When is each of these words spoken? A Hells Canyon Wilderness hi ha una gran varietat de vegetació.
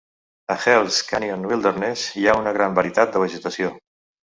A 0.53 0.55
Hells 0.61 1.01
Canyon 1.09 1.45
Wilderness 1.51 2.07
hi 2.23 2.27
ha 2.31 2.35
una 2.41 2.57
gran 2.59 2.81
varietat 2.83 3.15
de 3.17 3.25
vegetació. 3.27 3.75